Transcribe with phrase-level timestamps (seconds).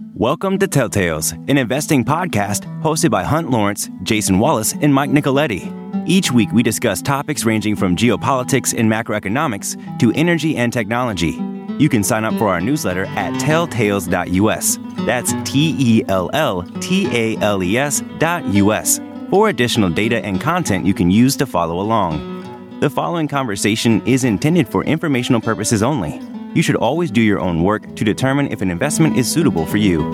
[0.00, 5.72] Welcome to Telltales, an investing podcast hosted by Hunt Lawrence, Jason Wallace, and Mike Nicoletti.
[6.08, 11.40] Each week, we discuss topics ranging from geopolitics and macroeconomics to energy and technology.
[11.78, 14.78] You can sign up for our newsletter at telltales.us.
[15.06, 19.00] That's T E L L T A L E S dot US
[19.30, 22.80] for additional data and content you can use to follow along.
[22.80, 26.20] The following conversation is intended for informational purposes only.
[26.54, 29.76] You should always do your own work to determine if an investment is suitable for
[29.76, 30.04] you.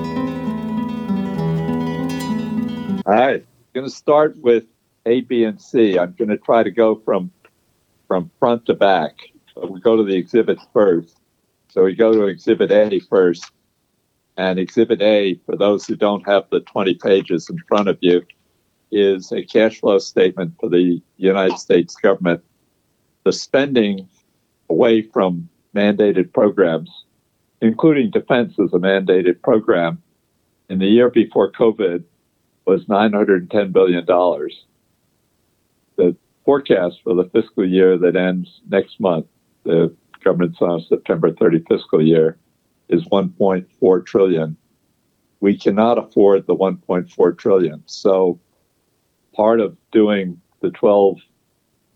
[3.05, 4.65] All right, I'm going to start with
[5.05, 5.99] A, B, and C.
[5.99, 7.31] I'm going to try to go from
[8.09, 9.17] from front to back.
[9.55, 11.21] So we go to the exhibits first.
[11.69, 13.53] So we go to Exhibit A first.
[14.37, 18.23] And Exhibit A, for those who don't have the 20 pages in front of you,
[18.91, 22.43] is a cash flow statement for the United States government.
[23.25, 24.09] The spending
[24.71, 26.91] away from mandated programs,
[27.61, 30.03] including defense as a mandated program,
[30.69, 32.05] in the year before COVID
[32.65, 34.07] was $910 billion.
[35.97, 39.27] The forecast for the fiscal year that ends next month,
[39.65, 42.39] the government's on September 30 fiscal year,
[42.89, 44.57] is 1.4 trillion.
[45.41, 47.83] We cannot afford the 1.4 trillion.
[47.87, 48.39] So
[49.35, 51.19] part of doing the 12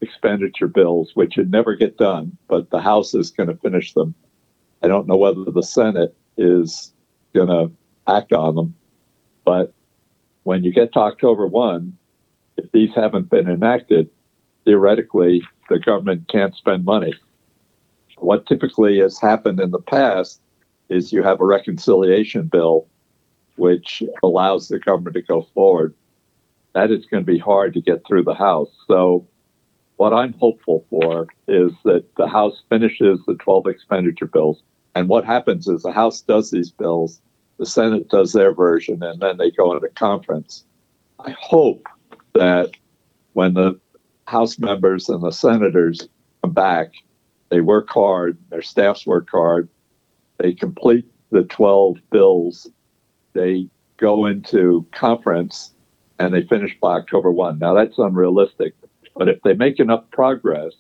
[0.00, 4.14] expenditure bills, which would never get done, but the House is going to finish them.
[4.82, 6.92] I don't know whether the Senate is
[7.34, 7.72] going to
[8.06, 8.74] act on them,
[9.44, 9.72] but
[10.42, 11.96] when you get to October 1,
[12.56, 14.10] if these haven't been enacted,
[14.64, 17.14] theoretically, the government can't spend money.
[18.18, 20.40] What typically has happened in the past
[20.88, 22.86] is you have a reconciliation bill
[23.56, 25.94] which allows the government to go forward.
[26.74, 28.70] That is going to be hard to get through the House.
[28.86, 29.26] So
[29.96, 34.62] what I'm hopeful for is that the House finishes the 12 expenditure bills.
[34.94, 37.20] And what happens is the House does these bills,
[37.58, 40.64] the Senate does their version, and then they go into conference.
[41.20, 41.86] I hope
[42.34, 42.72] that
[43.34, 43.78] when the
[44.26, 46.08] House members and the senators
[46.42, 46.92] come back,
[47.50, 49.68] they work hard, their staffs work hard,
[50.38, 52.68] they complete the 12 bills,
[53.32, 55.72] they go into conference,
[56.18, 57.58] and they finish by October 1.
[57.58, 58.74] Now, that's unrealistic
[59.16, 60.72] but if they make enough progress,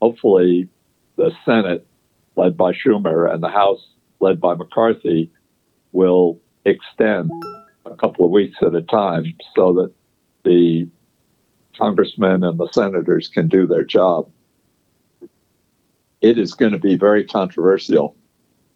[0.00, 0.68] hopefully
[1.16, 1.86] the Senate,
[2.36, 3.86] led by Schumer, and the House,
[4.20, 5.30] led by McCarthy,
[5.92, 7.30] will extend
[7.84, 9.92] a couple of weeks at a time so that
[10.44, 10.88] the
[11.78, 14.28] congressmen and the senators can do their job.
[16.20, 18.16] It is going to be very controversial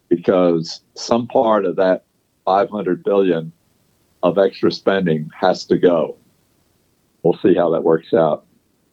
[0.09, 2.05] because some part of that
[2.45, 3.51] 500 billion
[4.23, 6.17] of extra spending has to go.
[7.23, 8.45] We'll see how that works out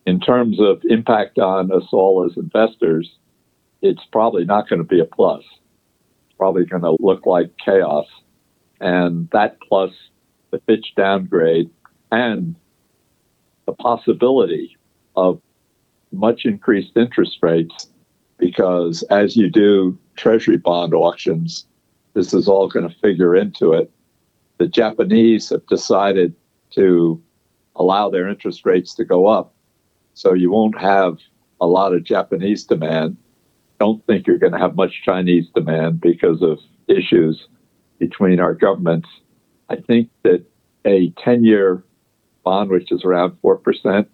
[0.08, 3.14] in terms of impact on us all as investors,
[3.82, 5.42] it's probably not going to be a plus.
[5.42, 8.06] It's probably going to look like chaos.
[8.80, 9.90] And that plus
[10.50, 11.68] the Fitch downgrade
[12.10, 12.54] and
[13.66, 14.78] the possibility
[15.14, 15.42] of
[16.10, 17.90] much increased interest rates
[18.38, 21.66] because as you do treasury bond auctions,
[22.14, 23.90] this is all going to figure into it.
[24.56, 26.34] The Japanese have decided
[26.70, 27.22] to
[27.76, 29.52] allow their interest rates to go up
[30.18, 31.18] so you won't have
[31.60, 33.16] a lot of Japanese demand.
[33.78, 36.58] Don't think you're going to have much Chinese demand because of
[36.88, 37.46] issues
[38.00, 39.08] between our governments.
[39.68, 40.44] I think that
[40.84, 41.84] a 10 year
[42.42, 44.06] bond, which is around 4%,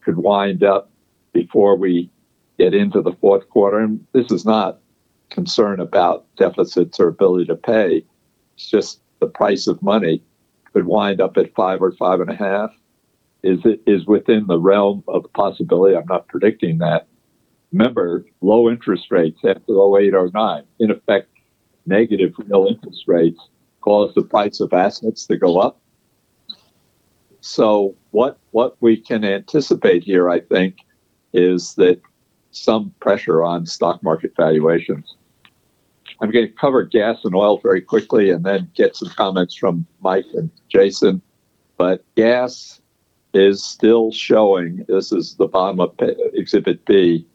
[0.00, 0.90] could wind up
[1.34, 2.10] before we
[2.58, 3.80] get into the fourth quarter.
[3.80, 4.78] And this is not
[5.28, 8.02] concern about deficits or ability to pay.
[8.54, 10.22] It's just the price of money
[10.72, 12.70] could wind up at five or five and a half
[13.42, 15.96] is is within the realm of possibility.
[15.96, 17.06] I'm not predicting that.
[17.72, 21.28] Remember, low interest rates after 08 or 09, in effect,
[21.86, 23.40] negative real interest rates
[23.80, 25.80] cause the price of assets to go up.
[27.40, 30.76] So what what we can anticipate here, I think,
[31.32, 32.00] is that
[32.50, 35.16] some pressure on stock market valuations.
[36.20, 39.86] I'm going to cover gas and oil very quickly and then get some comments from
[40.02, 41.22] Mike and Jason.
[41.78, 42.79] But gas
[43.32, 44.84] is still showing.
[44.88, 45.94] This is the bottom of
[46.34, 47.26] Exhibit B,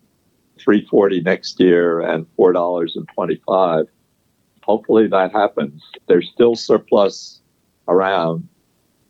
[0.59, 3.85] 340 next year and four dollars and 25.
[4.63, 5.83] Hopefully that happens.
[6.07, 7.39] There's still surplus
[7.87, 8.47] around,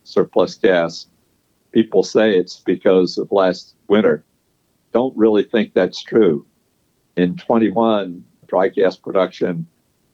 [0.03, 1.07] surplus gas.
[1.71, 4.23] People say it's because of last winter.
[4.93, 6.45] Don't really think that's true.
[7.17, 9.67] In 21, dry gas production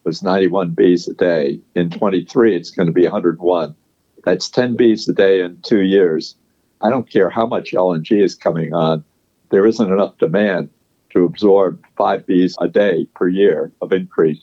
[0.04, 1.60] was 91 Bs a day.
[1.76, 3.76] In 23, it's going to be 101.
[4.24, 6.36] That's 10 Bs a day in two years.
[6.82, 9.04] I don't care how much LNG is coming on,
[9.50, 10.70] there isn't enough demand
[11.12, 14.42] to absorb five Bs a day per year of increase.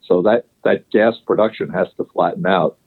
[0.00, 2.78] So that, that gas production has to flatten out.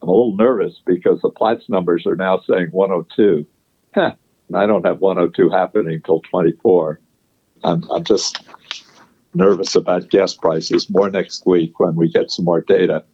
[0.00, 3.46] I'm a little nervous because the Platts numbers are now saying 102.
[3.94, 4.14] Huh.
[4.48, 7.00] And I don't have 102 happening until 24.
[7.64, 8.40] I'm, I'm just
[9.34, 13.04] nervous about gas prices more next week when we get some more data.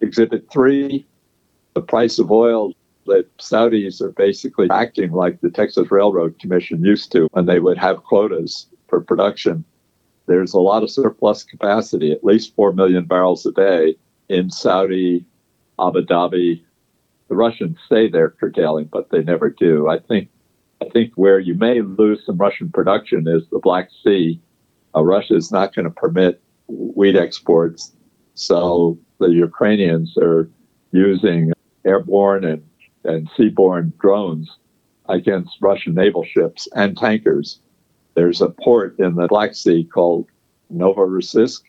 [0.00, 1.06] Exhibit three,
[1.74, 2.72] the price of oil.
[3.06, 7.78] The Saudis are basically acting like the Texas Railroad Commission used to when they would
[7.78, 9.64] have quotas for production.
[10.26, 13.96] There's a lot of surplus capacity, at least 4 million barrels a day
[14.28, 15.24] in Saudi,
[15.80, 16.62] Abu Dhabi.
[17.28, 19.88] The Russians say they're curtailing, but they never do.
[19.88, 20.28] I think
[20.80, 24.40] I think where you may lose some Russian production is the Black Sea.
[24.94, 27.92] Uh, Russia is not going to permit wheat exports,
[28.34, 30.50] so the Ukrainians are
[30.90, 31.52] using
[31.84, 32.62] airborne and,
[33.04, 34.56] and seaborne drones
[35.08, 37.58] against Russian naval ships and tankers.
[38.14, 40.26] There's a port in the Black Sea called
[40.72, 41.62] Novorossiysk.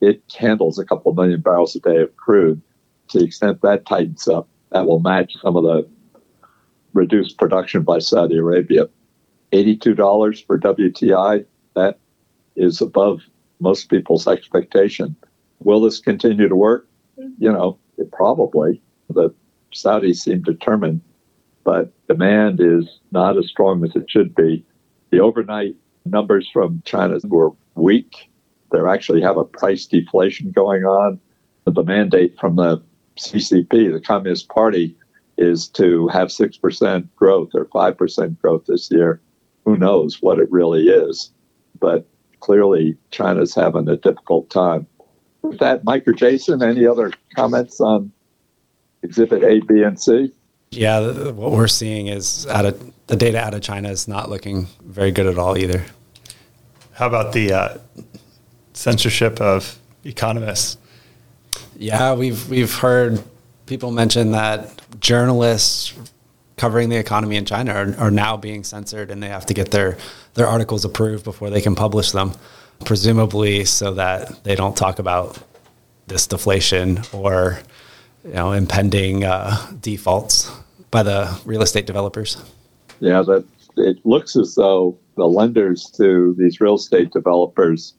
[0.00, 2.60] It handles a couple million barrels a day of crude.
[3.08, 5.88] To the extent that tightens up, that will match some of the
[6.92, 8.88] reduced production by Saudi Arabia.
[9.52, 11.98] $82 for WTI, that
[12.54, 13.22] is above
[13.60, 15.16] most people's expectation.
[15.60, 16.86] Will this continue to work?
[17.18, 17.42] Mm-hmm.
[17.42, 18.82] You know, it probably.
[19.10, 19.34] The
[19.72, 21.00] Saudis seem determined,
[21.64, 24.64] but demand is not as strong as it should be.
[25.10, 28.30] The overnight numbers from China were weak.
[28.72, 31.20] They actually have a price deflation going on.
[31.64, 32.82] The mandate from the
[33.18, 34.96] CCP, the Communist Party,
[35.36, 39.20] is to have 6% growth or 5% growth this year.
[39.64, 41.30] Who knows what it really is?
[41.78, 42.06] But
[42.40, 44.86] clearly, China's having a difficult time.
[45.42, 48.10] With that, Mike or Jason, any other comments on
[49.02, 50.32] Exhibit A, B, and C?
[50.70, 54.66] Yeah, what we're seeing is out of the data out of China is not looking
[54.82, 55.82] very good at all either.
[56.92, 57.78] How about the uh,
[58.74, 60.76] censorship of economists?
[61.76, 63.22] Yeah, we've we've heard
[63.66, 65.94] people mention that journalists
[66.56, 69.70] covering the economy in China are, are now being censored, and they have to get
[69.70, 69.96] their
[70.34, 72.32] their articles approved before they can publish them,
[72.84, 75.38] presumably so that they don't talk about
[76.08, 77.60] this deflation or
[78.24, 80.50] you know impending uh, defaults
[80.90, 82.36] by the real estate developers.
[83.00, 83.44] Yeah, that
[83.76, 87.94] it looks as though the lenders to these real estate developers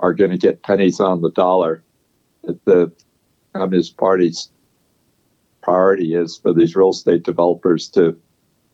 [0.00, 1.82] are going to get pennies on the dollar.
[2.42, 2.92] The
[3.54, 4.50] Communist Party's
[5.62, 8.18] priority is for these real estate developers to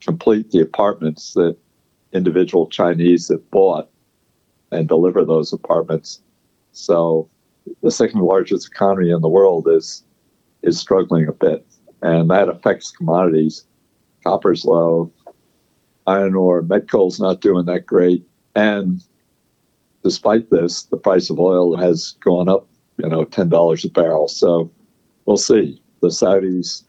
[0.01, 1.57] complete the apartments that
[2.13, 3.91] individual Chinese have bought
[4.71, 6.21] and deliver those apartments.
[6.73, 7.29] So
[7.83, 10.05] the second largest economy in the world is
[10.69, 11.67] is struggling a bit,
[12.03, 13.65] and that affects commodities.
[14.23, 15.11] Copper's low,
[16.07, 18.25] iron ore, met coal's not doing that great,
[18.55, 19.03] and
[20.05, 22.69] despite this, the price of oil has gone up,
[22.99, 24.29] you know, ten dollars a barrel.
[24.29, 24.71] So
[25.25, 25.83] we'll see.
[26.01, 26.85] The Saudis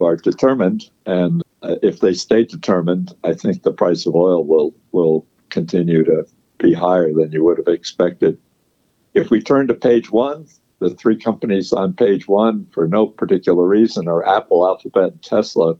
[0.00, 4.74] are determined, and uh, if they stay determined, I think the price of oil will
[4.92, 6.26] will continue to
[6.58, 8.38] be higher than you would have expected.
[9.14, 10.46] If we turn to page one,
[10.88, 15.76] the three companies on page one, for no particular reason, are Apple, Alphabet, and Tesla.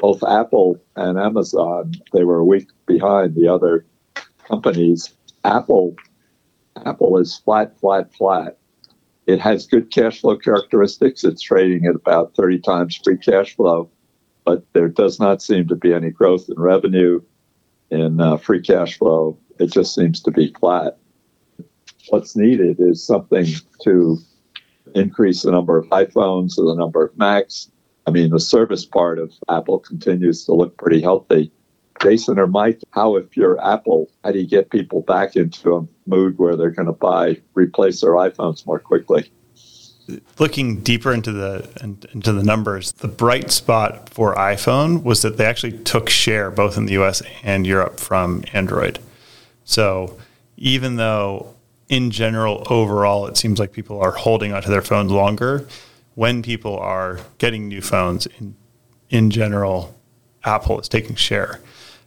[0.00, 3.86] Both Apple and Amazon, they were a week behind the other
[4.46, 5.14] companies.
[5.44, 5.94] Apple,
[6.84, 8.58] Apple is flat, flat, flat.
[9.26, 11.22] It has good cash flow characteristics.
[11.22, 13.88] It's trading at about 30 times free cash flow,
[14.44, 17.22] but there does not seem to be any growth in revenue,
[17.90, 19.38] in uh, free cash flow.
[19.60, 20.98] It just seems to be flat
[22.08, 23.46] what's needed is something
[23.82, 24.18] to
[24.94, 27.70] increase the number of iPhones or the number of Macs.
[28.06, 31.50] I mean, the service part of Apple continues to look pretty healthy.
[32.02, 35.86] Jason or Mike, how if you're Apple, how do you get people back into a
[36.06, 39.30] mood where they're going to buy, replace their iPhones more quickly?
[40.38, 41.66] Looking deeper into the
[42.12, 46.76] into the numbers, the bright spot for iPhone was that they actually took share both
[46.76, 48.98] in the US and Europe from Android.
[49.64, 50.18] So
[50.58, 51.53] even though
[51.88, 55.66] in general, overall, it seems like people are holding onto their phones longer.
[56.14, 58.56] When people are getting new phones, in,
[59.10, 59.94] in general,
[60.44, 61.60] Apple is taking share.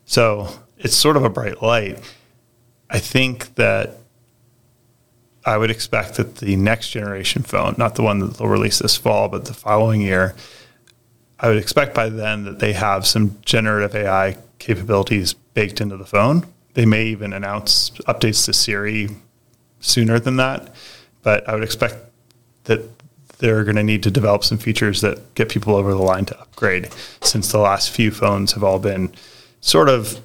[0.06, 2.00] So it's sort of a bright light.
[2.90, 3.98] I think that
[5.46, 8.98] I would expect that the next generation phone, not the one that they'll release this
[8.98, 10.36] fall, but the following year,
[11.40, 16.06] I would expect by then that they have some generative AI capabilities baked into the
[16.06, 16.46] phone.
[16.74, 19.10] They may even announce updates to Siri
[19.80, 20.74] sooner than that.
[21.24, 21.96] But I would expect
[22.66, 22.82] that
[23.40, 26.40] they're going to need to develop some features that get people over the line to
[26.40, 26.90] upgrade
[27.22, 29.14] since the last few phones have all been
[29.62, 30.20] sort of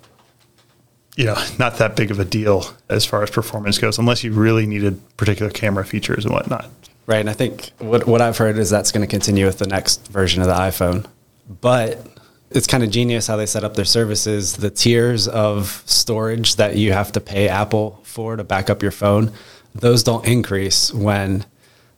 [1.17, 4.33] you know not that big of a deal as far as performance goes unless you
[4.33, 6.71] really needed particular camera features and whatnot
[7.07, 7.21] Right.
[7.21, 10.09] And I think what, what I've heard is that's going to continue with the next
[10.09, 11.07] version of the iPhone.
[11.61, 12.07] But
[12.57, 14.57] it's kind of genius how they set up their services.
[14.57, 18.91] The tiers of storage that you have to pay Apple for to back up your
[18.91, 19.33] phone,
[19.75, 21.45] those don't increase when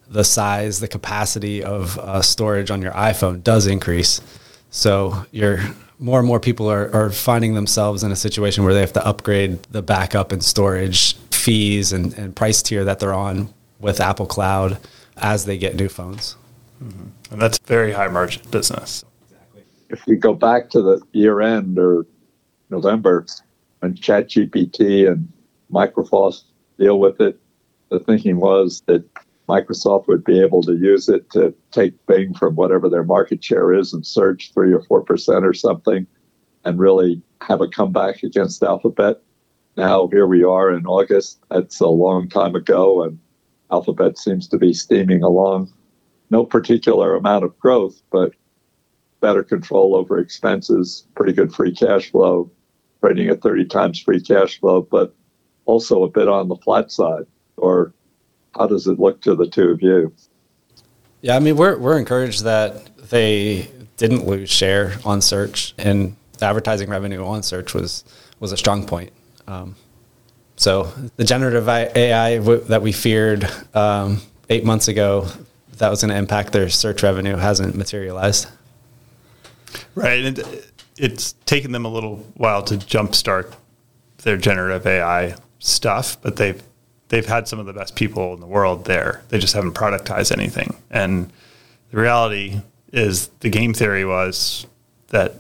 [0.09, 4.21] the size, the capacity of uh, storage on your iPhone does increase.
[4.71, 5.61] So you're
[5.99, 9.07] more and more people are, are finding themselves in a situation where they have to
[9.07, 14.27] upgrade the backup and storage fees and, and price tier that they're on with Apple
[14.27, 14.79] Cloud
[15.17, 16.37] as they get new phones.
[16.83, 17.33] Mm-hmm.
[17.33, 19.05] And that's very high margin business.
[19.95, 22.05] If we go back to the year end or
[22.69, 23.25] November
[23.79, 25.33] when ChatGPT and
[25.71, 26.43] Microsoft
[26.81, 27.39] deal with it,
[27.91, 29.05] the thinking was that
[29.49, 33.73] Microsoft would be able to use it to take Bing from whatever their market share
[33.73, 36.09] is and search three or four percent or something
[36.65, 39.23] and really have a comeback against Alphabet.
[39.77, 41.39] Now here we are in August.
[41.53, 43.21] That's a long time ago and
[43.71, 45.73] Alphabet seems to be steaming along.
[46.31, 48.33] No particular amount of growth, but
[49.25, 52.51] better control over expenses, pretty good free cash flow,
[53.01, 55.15] trading at 30 times free cash flow, but
[55.65, 57.25] also a bit on the flat side
[57.57, 57.95] or
[58.55, 60.13] how does it look to the two of you?
[61.23, 66.45] Yeah, I mean, we're we're encouraged that they didn't lose share on search, and the
[66.45, 68.05] advertising revenue on search was
[68.41, 69.11] was a strong point.
[69.47, 69.75] Um,
[70.57, 75.29] so the generative AI w- that we feared um, eight months ago
[75.79, 78.49] that was going to impact their search revenue hasn't materialized.
[79.95, 80.63] Right, and
[80.97, 83.55] it's taken them a little while to jumpstart
[84.19, 86.63] their generative AI stuff, but they've
[87.09, 89.23] they've had some of the best people in the world there.
[89.29, 90.77] They just haven't productized anything.
[90.91, 91.33] And
[91.91, 92.61] the reality
[92.93, 94.67] is the game theory was
[95.09, 95.35] that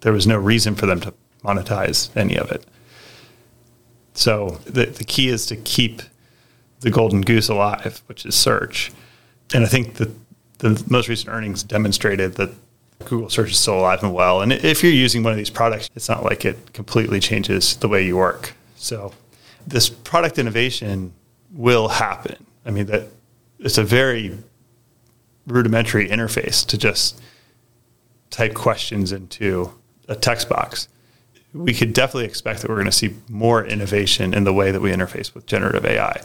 [0.00, 1.12] there was no reason for them to
[1.44, 2.64] monetize any of it.
[4.14, 6.02] So the, the key is to keep
[6.80, 8.92] the golden goose alive, which is search.
[9.52, 10.10] And I think that
[10.58, 12.50] the most recent earnings demonstrated that
[13.04, 14.42] Google search is still alive and well.
[14.42, 17.88] And if you're using one of these products, it's not like it completely changes the
[17.88, 18.54] way you work.
[18.76, 19.12] So
[19.66, 21.12] this product innovation
[21.52, 22.46] will happen.
[22.66, 23.08] I mean that
[23.58, 24.38] it's a very
[25.46, 27.20] rudimentary interface to just
[28.30, 29.72] type questions into
[30.08, 30.88] a text box.
[31.54, 34.80] We could definitely expect that we're going to see more innovation in the way that
[34.80, 36.20] we interface with generative AI.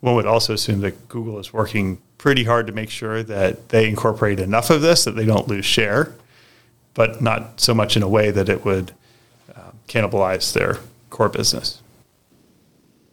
[0.00, 3.88] One would also assume that Google is working pretty hard to make sure that they
[3.88, 6.14] incorporate enough of this that they don't lose share,
[6.94, 8.92] but not so much in a way that it would
[9.54, 10.78] uh, cannibalize their
[11.10, 11.82] core business.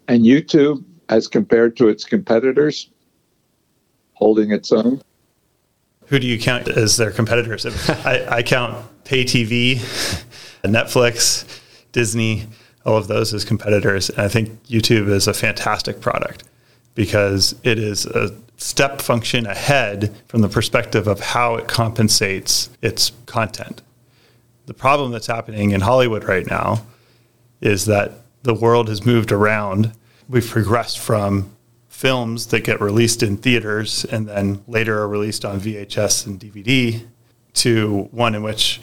[0.08, 2.90] And YouTube as compared to its competitors,
[4.14, 5.02] holding its own?
[6.08, 7.66] Who do you count as their competitors?
[8.06, 9.76] I, I count pay TV,
[10.64, 11.62] Netflix,
[11.92, 12.48] Disney,
[12.86, 14.10] all of those as competitors.
[14.10, 16.44] And I think YouTube is a fantastic product
[16.96, 23.12] because it is a step function ahead from the perspective of how it compensates its
[23.26, 23.82] content.
[24.66, 26.86] The problem that's happening in Hollywood right now
[27.60, 28.12] is that
[28.44, 29.92] the world has moved around
[30.30, 31.50] we've progressed from
[31.90, 37.06] films that get released in theaters and then later are released on VHS and DVD
[37.54, 38.82] to one in which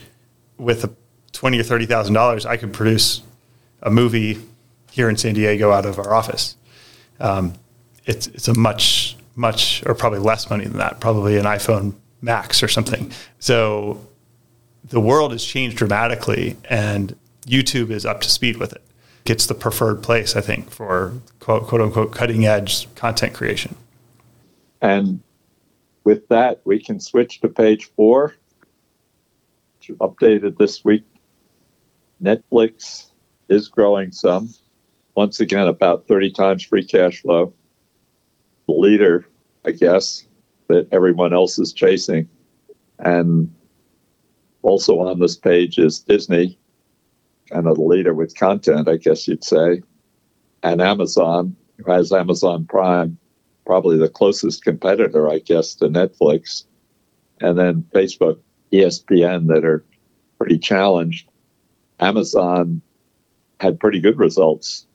[0.58, 0.90] with a
[1.32, 3.22] twenty or thirty thousand dollars I could produce
[3.82, 4.38] a movie
[4.90, 6.56] here in San Diego out of our office.
[7.18, 7.54] Um,
[8.06, 12.62] it's it's a much much or probably less money than that, probably an iPhone Max
[12.62, 13.12] or something.
[13.38, 14.06] So
[14.84, 17.16] the world has changed dramatically, and
[17.46, 18.82] YouTube is up to speed with it
[19.30, 23.76] it's the preferred place, I think, for quote, quote unquote cutting edge content creation.
[24.82, 25.20] And
[26.04, 28.34] with that, we can switch to page four,
[29.78, 31.04] which updated this week.
[32.22, 33.10] Netflix
[33.48, 34.52] is growing some.
[35.14, 37.52] Once again, about 30 times free cash flow.
[38.70, 39.26] The leader,
[39.64, 40.24] I guess,
[40.68, 42.28] that everyone else is chasing.
[43.00, 43.52] And
[44.62, 46.56] also on this page is Disney,
[47.50, 49.82] kind of the leader with content, I guess you'd say,
[50.62, 53.18] and Amazon, who has Amazon Prime,
[53.66, 56.64] probably the closest competitor, I guess, to Netflix,
[57.40, 58.38] and then Facebook,
[58.72, 59.84] ESPN, that are
[60.38, 61.28] pretty challenged.
[61.98, 62.82] Amazon
[63.58, 64.86] had pretty good results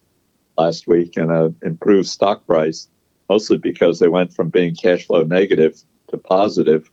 [0.58, 2.88] last week and an improved stock price,
[3.30, 6.90] mostly because they went from being cash flow negative to positive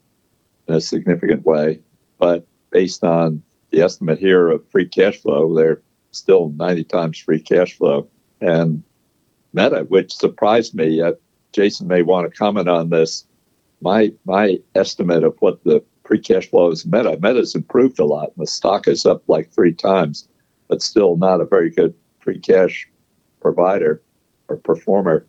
[0.69, 1.81] in a significant way.
[2.19, 7.41] But based on the estimate here of free cash flow, they're still 90 times free
[7.41, 8.09] cash flow.
[8.41, 8.83] And
[9.53, 11.13] Meta, which surprised me, uh,
[11.53, 13.27] Jason may want to comment on this.
[13.81, 18.33] My my estimate of what the free cash flow is Meta, Meta's improved a lot.
[18.37, 20.29] The stock is up like three times,
[20.69, 22.89] but still not a very good free cash
[23.41, 24.03] provider
[24.49, 25.27] or performer.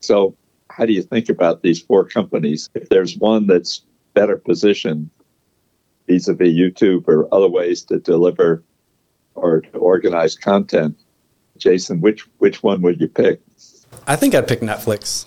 [0.00, 0.36] So
[0.70, 2.70] how do you think about these four companies?
[2.74, 3.82] If there's one that's
[4.14, 5.10] better positioned
[6.06, 8.62] vis-a-vis YouTube or other ways to deliver
[9.34, 10.98] or to organize content,
[11.56, 13.40] Jason, which which one would you pick?
[14.06, 15.26] I think I'd pick Netflix.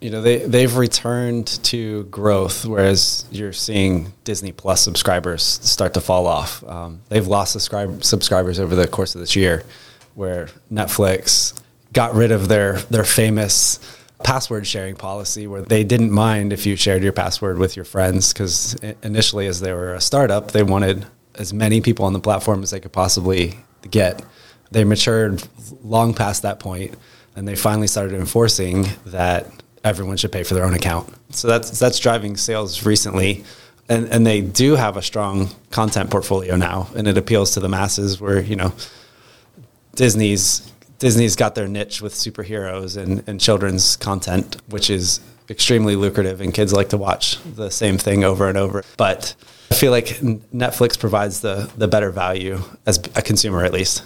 [0.00, 6.00] You know, they they've returned to growth, whereas you're seeing Disney Plus subscribers start to
[6.00, 6.64] fall off.
[6.64, 9.64] Um, they've lost subscribe, subscribers over the course of this year,
[10.14, 11.60] where Netflix
[11.92, 16.76] got rid of their their famous password sharing policy where they didn't mind if you
[16.76, 21.06] shared your password with your friends because initially as they were a startup they wanted
[21.38, 23.56] as many people on the platform as they could possibly
[23.90, 24.22] get.
[24.70, 25.42] They matured
[25.82, 26.94] long past that point
[27.36, 29.46] and they finally started enforcing that
[29.84, 31.14] everyone should pay for their own account.
[31.30, 33.44] So that's that's driving sales recently
[33.88, 37.68] and and they do have a strong content portfolio now and it appeals to the
[37.68, 38.72] masses where you know
[39.94, 46.40] Disney's Disney's got their niche with superheroes and, and children's content, which is extremely lucrative,
[46.40, 48.82] and kids like to watch the same thing over and over.
[48.96, 49.34] But
[49.70, 54.02] I feel like Netflix provides the the better value as a consumer, at least.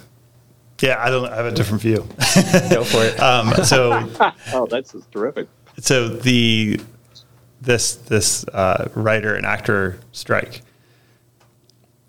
[0.81, 1.27] Yeah, I don't.
[1.27, 2.07] I have a different view.
[2.71, 3.19] Go for it.
[3.23, 4.09] Um, so,
[4.53, 5.49] oh, that's terrific.
[5.79, 6.81] So the
[7.61, 10.63] this this uh, writer and actor strike.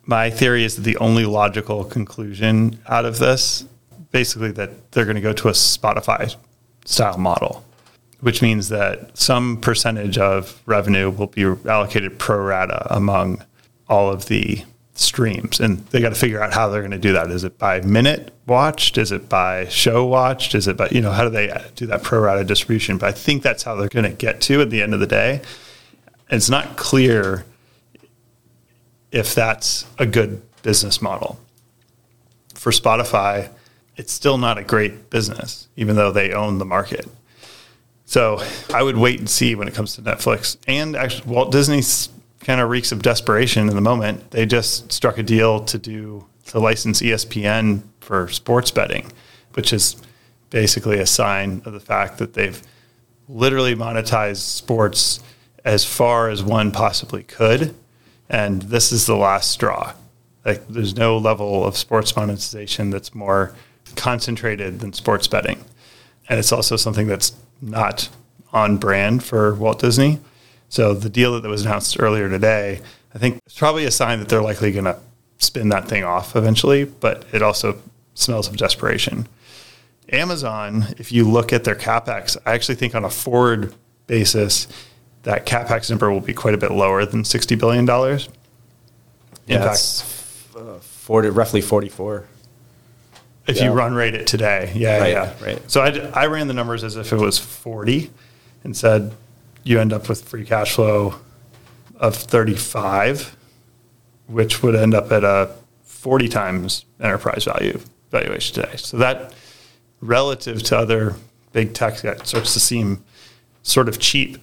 [0.05, 3.65] My theory is that the only logical conclusion out of this
[4.13, 6.33] basically that they're going to go to a Spotify
[6.85, 7.65] style model,
[8.21, 13.43] which means that some percentage of revenue will be allocated pro rata among
[13.89, 15.59] all of the streams.
[15.59, 17.31] And they got to figure out how they're going to do that.
[17.31, 18.99] Is it by minute watched?
[18.99, 20.53] Is it by show watched?
[20.53, 22.99] Is it by, you know, how do they do that pro rata distribution?
[22.99, 25.07] But I think that's how they're going to get to at the end of the
[25.07, 25.41] day.
[26.29, 27.45] It's not clear
[29.11, 31.39] if that's a good business model.
[32.53, 33.49] For Spotify,
[33.95, 37.07] it's still not a great business, even though they own the market.
[38.05, 40.57] So I would wait and see when it comes to Netflix.
[40.67, 42.09] And actually, Walt Disney's
[42.41, 44.31] kind of reeks of desperation in the moment.
[44.31, 49.11] They just struck a deal to do to license ESPN for sports betting,
[49.53, 49.95] which is
[50.49, 52.61] basically a sign of the fact that they've
[53.29, 55.21] literally monetized sports
[55.63, 57.73] as far as one possibly could.
[58.29, 59.93] And this is the last straw.
[60.45, 63.55] Like, there's no level of sports monetization that's more
[63.95, 65.63] concentrated than sports betting.
[66.29, 68.09] And it's also something that's not
[68.51, 70.19] on brand for Walt Disney.
[70.69, 72.81] So the deal that was announced earlier today,
[73.13, 74.97] I think it's probably a sign that they're likely going to
[75.37, 77.79] spin that thing off eventually, but it also
[78.15, 79.27] smells of desperation.
[80.11, 83.73] Amazon, if you look at their capex, I actually think on a forward
[84.07, 84.67] basis,
[85.23, 87.87] that capex number will be quite a bit lower than $60 billion.
[89.47, 90.05] In yeah, fact,
[90.55, 92.25] uh, 40, roughly 44
[93.47, 93.65] if yeah.
[93.65, 94.71] you run rate it today.
[94.75, 95.33] Yeah, right, yeah.
[95.41, 95.71] Right.
[95.71, 98.09] So I, I ran the numbers as if it was 40
[98.63, 99.13] and said
[99.63, 101.15] you end up with free cash flow
[101.97, 103.35] of 35,
[104.27, 105.51] which would end up at a
[105.83, 107.79] 40 times enterprise value
[108.11, 108.75] valuation today.
[108.77, 109.33] So that
[110.01, 111.15] relative to other
[111.53, 113.03] big tech that starts to seem
[113.61, 114.37] sort of cheap.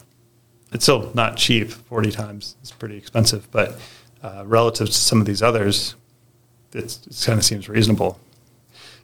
[0.72, 2.56] It's still not cheap, 40 times.
[2.62, 3.78] It's pretty expensive, but
[4.22, 5.94] uh, relative to some of these others,
[6.72, 8.18] it kind of seems reasonable.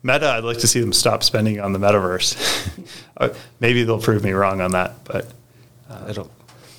[0.07, 2.37] Meta, I'd like to see them stop spending on the metaverse.
[3.19, 5.27] Uh, maybe they'll prove me wrong on that, but
[5.89, 6.31] uh, it'll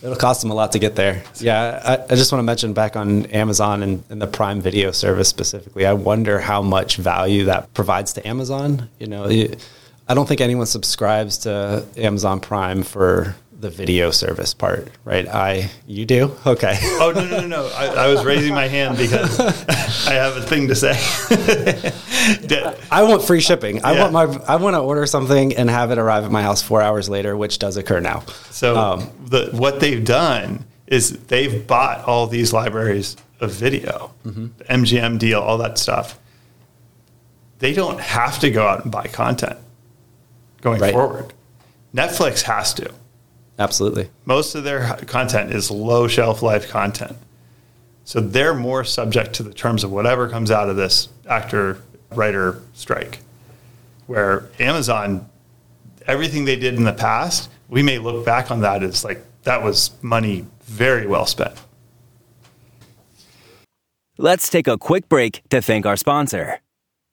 [0.04, 1.24] it'll cost them a lot to get there.
[1.40, 4.92] Yeah, I, I just want to mention back on Amazon and, and, the Prime Video
[4.92, 5.88] service specifically.
[5.88, 8.88] I wonder how much value that provides to Amazon.
[9.00, 9.26] You know,
[10.08, 15.28] I don't think anyone subscribes to Amazon Prime for the video service part, right?
[15.28, 16.78] I you do okay.
[17.00, 17.72] oh no no no no!
[17.74, 19.39] I, I was raising my hand because
[20.08, 20.91] I have a thing to say.
[22.91, 23.84] I want free shipping.
[23.84, 24.02] I yeah.
[24.02, 26.82] want my I want to order something and have it arrive at my house four
[26.82, 28.20] hours later, which does occur now.
[28.52, 34.48] So um, the what they've done is they've bought all these libraries of video, mm-hmm.
[34.70, 36.20] MGM deal, all that stuff.
[37.60, 39.58] They don't have to go out and buy content
[40.62, 40.93] going right.
[40.93, 41.34] forward.
[41.93, 42.93] Netflix has to.
[43.60, 44.10] Absolutely.
[44.26, 47.17] Most of their content is low shelf life content.
[48.04, 52.62] So they're more subject to the terms of whatever comes out of this actor writer
[52.74, 53.20] strike.
[54.06, 55.30] Where Amazon,
[56.06, 59.63] everything they did in the past, we may look back on that as like that
[59.63, 61.54] was money very well spent.
[64.17, 66.62] Let's take a quick break to thank our sponsor.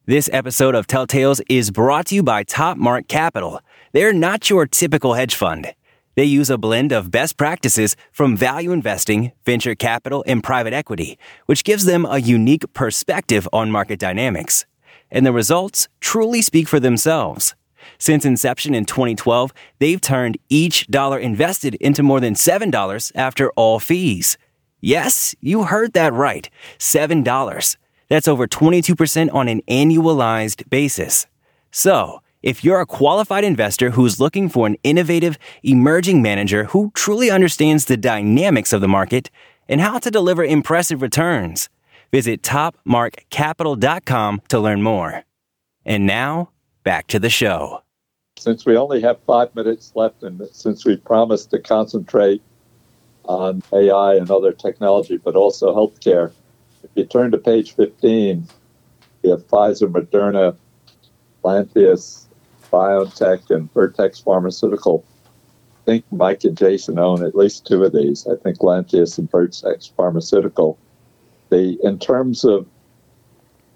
[0.07, 3.61] This episode of Telltales is brought to you by Top Mark Capital.
[3.93, 5.75] They're not your typical hedge fund.
[6.15, 11.19] They use a blend of best practices from value investing, venture capital, and private equity,
[11.47, 14.65] which gives them a unique perspective on market dynamics.
[15.11, 17.55] And the results truly speak for themselves.
[17.99, 23.79] Since inception in 2012, they've turned each dollar invested into more than $7 after all
[23.79, 24.39] fees.
[24.81, 26.49] Yes, you heard that right.
[26.79, 27.77] $7.
[28.09, 31.27] That's over 22% on an annualized basis.
[31.71, 37.31] So, if you're a qualified investor who's looking for an innovative, emerging manager who truly
[37.31, 39.31] understands the dynamics of the market
[39.67, 41.71] and how to deliver impressive returns,
[42.13, 45.25] visit topmarkcapital.com to learn more.
[45.87, 46.51] And now,
[46.83, 47.83] back to the show.
[48.37, 52.43] Since we only have five minutes left, and since we promised to concentrate
[53.25, 56.31] on AI and other technology, but also healthcare,
[56.83, 58.47] if you turn to page 15,
[59.23, 60.55] we have Pfizer, Moderna,
[61.43, 62.25] Lantheus,
[62.75, 65.05] BioNTech, and Vertex Pharmaceutical.
[65.83, 68.27] I think Mike and Jason own at least two of these.
[68.27, 70.77] I think Lantheus and Vertex Pharmaceutical.
[71.51, 72.67] They, in terms of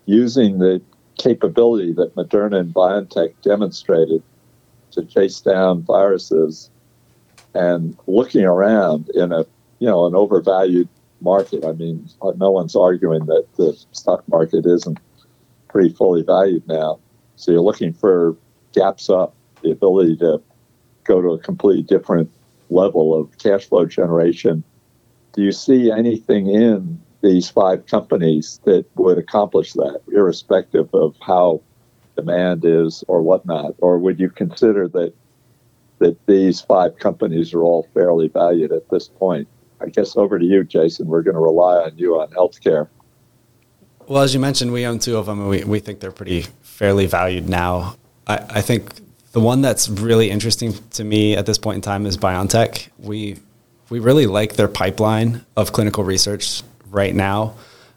[0.06, 0.82] using the
[1.18, 4.22] capability that Moderna and BioNTech demonstrated
[4.92, 6.70] to chase down viruses
[7.54, 9.44] and looking around in a
[9.78, 10.88] you know an overvalued
[11.20, 11.64] market.
[11.64, 14.98] I mean, no one's arguing that the stock market isn't
[15.68, 16.98] pretty fully valued now.
[17.36, 18.36] So you're looking for
[18.78, 20.40] gaps up, the ability to
[21.04, 22.30] go to a completely different
[22.70, 24.62] level of cash flow generation.
[25.32, 31.60] Do you see anything in these five companies that would accomplish that, irrespective of how
[32.16, 33.74] demand is or whatnot?
[33.78, 35.12] Or would you consider that
[35.98, 39.48] that these five companies are all fairly valued at this point?
[39.80, 41.08] I guess over to you, Jason.
[41.08, 42.88] We're going to rely on you on healthcare.
[44.06, 46.46] Well, as you mentioned, we own two of them, and we, we think they're pretty
[46.62, 47.96] fairly valued now.
[48.28, 48.92] I, I think
[49.32, 52.88] the one that's really interesting to me at this point in time is BioNTech.
[52.98, 53.38] We
[53.90, 57.54] we really like their pipeline of clinical research right now.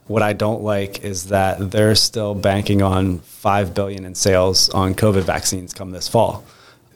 [0.07, 4.95] What I don't like is that they're still banking on five billion in sales on
[4.95, 6.45] COVID vaccines come this fall.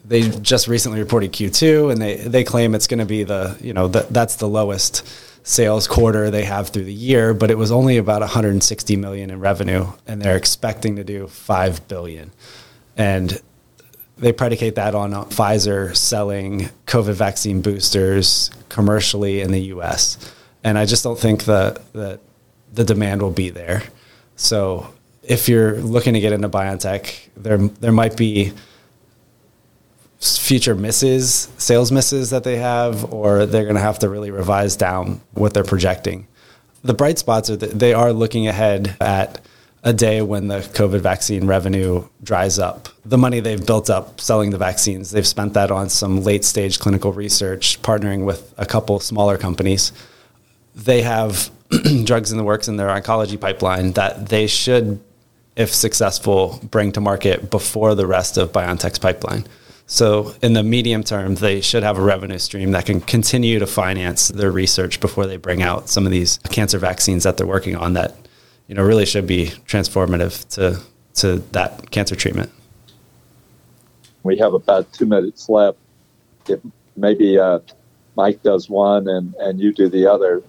[0.04, 3.72] They just recently reported Q2, and they they claim it's going to be the you
[3.72, 5.06] know the, that's the lowest
[5.46, 9.38] sales quarter they have through the year, but it was only about 160 million in
[9.38, 12.32] revenue, and they're expecting to do five billion,
[12.96, 13.40] and
[14.18, 20.32] they predicate that on Pfizer selling COVID vaccine boosters commercially in the U.S
[20.66, 22.18] and I just don't think that that
[22.72, 23.84] the demand will be there.
[24.34, 28.52] So if you're looking to get into BioNTech, there there might be
[30.18, 34.74] future misses, sales misses that they have, or they're going to have to really revise
[34.74, 36.26] down what they're projecting.
[36.82, 39.40] The bright spots are that they are looking ahead at
[39.86, 42.88] a day when the COVID vaccine revenue dries up.
[43.04, 46.78] The money they've built up selling the vaccines, they've spent that on some late stage
[46.78, 49.92] clinical research, partnering with a couple smaller companies
[50.76, 51.50] they have
[52.04, 55.00] drugs in the works in their oncology pipeline that they should,
[55.56, 59.44] if successful, bring to market before the rest of BioNTech's pipeline.
[59.88, 63.66] So, in the medium term, they should have a revenue stream that can continue to
[63.66, 67.76] finance their research before they bring out some of these cancer vaccines that they're working
[67.76, 68.16] on that,
[68.66, 70.80] you know, really should be transformative to
[71.14, 72.50] to that cancer treatment.
[74.22, 75.78] We have about two minutes left.
[76.48, 76.60] If
[76.96, 77.60] maybe uh,
[78.16, 80.42] Mike does one and, and you do the other,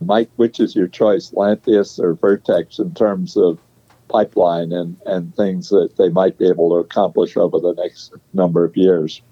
[0.00, 3.58] Mike, which is your choice, Lantheus or Vertex, in terms of
[4.08, 8.64] pipeline and, and things that they might be able to accomplish over the next number
[8.64, 9.22] of years?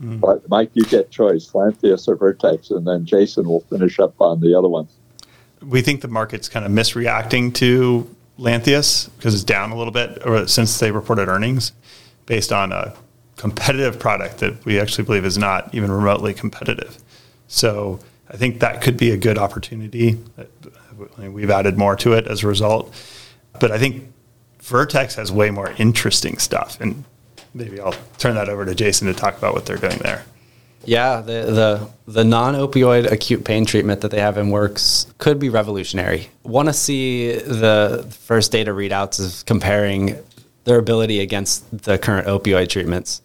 [0.00, 0.20] Mm.
[0.20, 4.40] But Mike, you get choice, Lantheus or Vertex, and then Jason will finish up on
[4.40, 4.88] the other one.
[5.62, 10.24] We think the market's kind of misreacting to Lantheus because it's down a little bit
[10.24, 11.72] uh, since they reported earnings
[12.26, 12.94] based on a
[13.36, 16.98] competitive product that we actually believe is not even remotely competitive.
[17.48, 20.18] So I think that could be a good opportunity.
[21.18, 22.94] We've added more to it as a result.
[23.58, 24.12] But I think
[24.60, 26.80] Vertex has way more interesting stuff.
[26.80, 27.04] And
[27.54, 30.24] maybe I'll turn that over to Jason to talk about what they're doing there.
[30.88, 35.38] Yeah, the the, the non opioid acute pain treatment that they have in works could
[35.38, 36.30] be revolutionary.
[36.44, 40.16] Want to see the first data readouts of comparing
[40.64, 43.20] their ability against the current opioid treatments.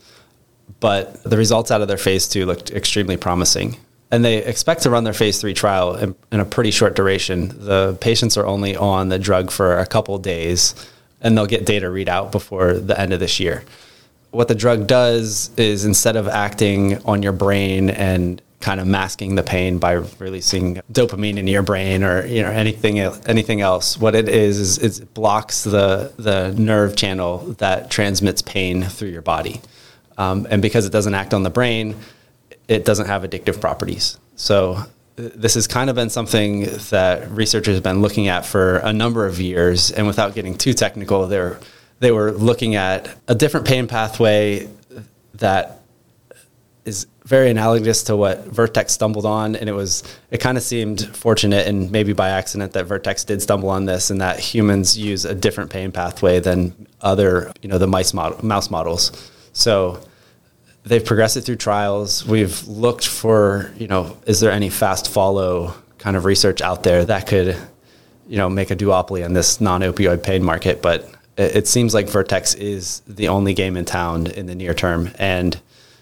[0.82, 3.78] But the results out of their phase two looked extremely promising
[4.12, 7.48] and they expect to run their phase three trial in, in, a pretty short duration.
[7.66, 10.76] The patients are only on the drug for a couple days,
[11.20, 13.64] and they'll get data readout before the end of this year.
[14.34, 19.36] What the drug does is instead of acting on your brain and kind of masking
[19.36, 24.16] the pain by releasing dopamine into your brain or you know anything anything else, what
[24.16, 29.62] it is is it blocks the the nerve channel that transmits pain through your body,
[30.18, 31.96] um, and because it doesn't act on the brain
[32.68, 34.18] it doesn't have addictive properties.
[34.36, 34.80] So
[35.16, 39.26] this has kind of been something that researchers have been looking at for a number
[39.26, 39.92] of years.
[39.92, 41.60] And without getting too technical, they're
[42.04, 44.68] they were looking at a different pain pathway
[45.36, 45.80] that
[46.84, 51.16] is very analogous to what Vertex stumbled on, and it was it kind of seemed
[51.16, 55.24] fortunate and maybe by accident that Vertex did stumble on this, and that humans use
[55.24, 59.32] a different pain pathway than other you know the mice model, mouse models.
[59.54, 60.04] So
[60.84, 62.26] they've progressed it through trials.
[62.26, 67.06] We've looked for you know is there any fast follow kind of research out there
[67.06, 67.56] that could
[68.28, 72.54] you know make a duopoly in this non-opioid pain market, but it, seems like Vertex
[72.54, 75.60] is the only game in town in the near term and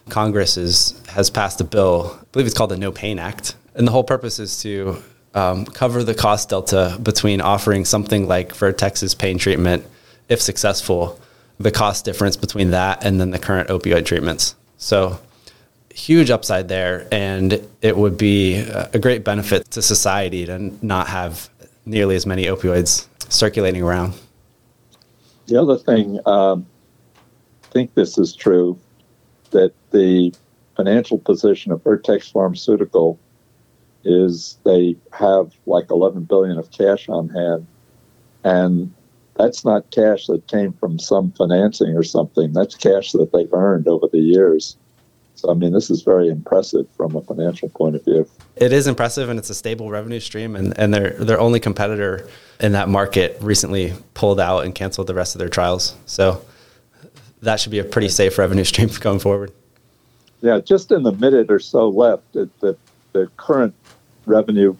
[0.10, 3.56] Congress is, has passed a bill, I believe it's called the No Pain Act.
[3.76, 5.02] And the whole purpose is to
[5.34, 9.86] um, cover the cost delta between offering something like Vertex's pain treatment,
[10.28, 11.20] if successful,
[11.60, 14.56] the cost difference between that and then the current opioid treatments.
[14.78, 15.20] So,
[15.94, 17.08] huge upside there.
[17.12, 21.50] And it would be a great benefit to society to not have
[21.86, 24.14] nearly as many opioids circulating around.
[25.52, 26.66] The other thing, um,
[27.66, 28.80] I think this is true
[29.50, 30.34] that the
[30.78, 33.20] financial position of Vertex Pharmaceutical
[34.06, 37.68] is they have like 11 billion of cash on hand,
[38.46, 38.94] and
[39.36, 42.54] that's not cash that came from some financing or something.
[42.54, 44.78] That's cash that they've earned over the years.
[45.42, 48.30] So, I mean, this is very impressive from a financial point of view.
[48.56, 50.56] It is impressive, and it's a stable revenue stream.
[50.56, 55.16] And, and their their only competitor in that market recently pulled out and canceled the
[55.16, 55.96] rest of their trials.
[56.06, 56.46] So,
[57.42, 59.52] that should be a pretty safe revenue stream going forward.
[60.42, 62.78] Yeah, just in the minute or so left, the, the,
[63.14, 63.74] the current
[64.28, 64.76] revenue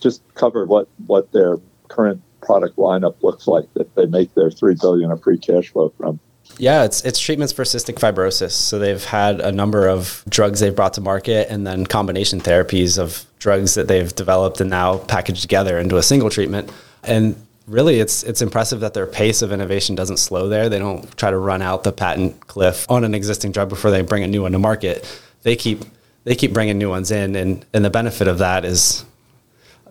[0.00, 4.74] just cover what, what their current product lineup looks like that they make their three
[4.80, 6.18] billion of free cash flow from.
[6.58, 8.52] Yeah, it's it's treatments for cystic fibrosis.
[8.52, 12.98] So they've had a number of drugs they've brought to market, and then combination therapies
[12.98, 16.70] of drugs that they've developed and now packaged together into a single treatment.
[17.02, 17.36] And
[17.66, 20.68] really it's it's impressive that their pace of innovation doesn't slow there.
[20.68, 24.02] They don't try to run out the patent cliff on an existing drug before they
[24.02, 25.04] bring a new one to market.
[25.42, 25.84] They keep
[26.24, 29.04] they keep bringing new ones in, and and the benefit of that is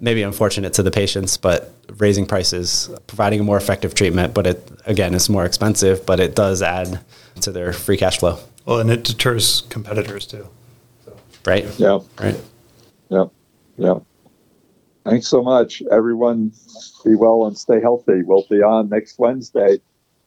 [0.01, 4.71] maybe unfortunate to the patients, but raising prices, providing a more effective treatment, but it
[4.85, 6.99] again it's more expensive, but it does add
[7.41, 8.37] to their free cash flow.
[8.65, 10.47] Well, and it deters competitors too.
[11.05, 11.15] So.
[11.45, 11.65] Right.
[11.79, 11.99] Yeah.
[12.19, 12.39] Right.
[13.09, 13.25] Yeah.
[13.77, 13.99] Yeah.
[15.05, 16.51] Thanks so much, everyone.
[17.03, 18.21] Be well and stay healthy.
[18.23, 19.79] We'll be on next Wednesday.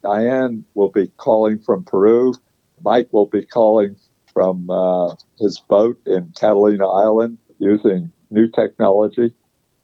[0.03, 2.35] Diane will be calling from Peru.
[2.83, 3.97] Mike will be calling
[4.33, 9.33] from uh, his boat in Catalina Island using new technology.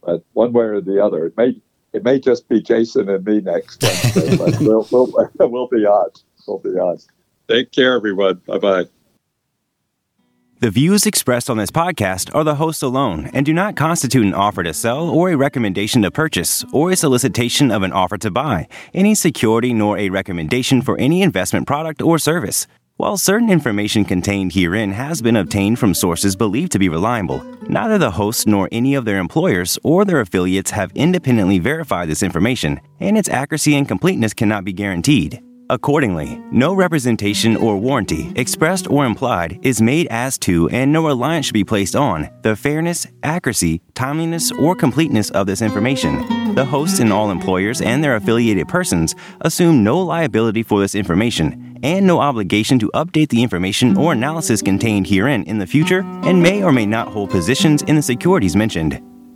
[0.03, 1.61] But one way or the other, it may
[1.93, 6.11] it may just be Jason and me next Wednesday, but we'll, we'll, we'll be on.
[6.47, 6.99] We'll be on.
[7.49, 8.41] Take care, everyone.
[8.47, 8.85] Bye bye.
[10.61, 14.35] The views expressed on this podcast are the host alone and do not constitute an
[14.35, 18.31] offer to sell or a recommendation to purchase or a solicitation of an offer to
[18.31, 22.67] buy any security nor a recommendation for any investment product or service.
[23.01, 27.97] While certain information contained herein has been obtained from sources believed to be reliable, neither
[27.97, 32.79] the hosts nor any of their employers or their affiliates have independently verified this information,
[33.01, 35.43] and its accuracy and completeness cannot be guaranteed.
[35.71, 41.47] Accordingly, no representation or warranty, expressed or implied, is made as to and no reliance
[41.47, 46.55] should be placed on the fairness, accuracy, timeliness, or completeness of this information.
[46.55, 51.70] The hosts and all employers and their affiliated persons assume no liability for this information
[51.83, 56.43] and no obligation to update the information or analysis contained herein in the future and
[56.43, 59.10] may or may not hold positions in the securities mentioned.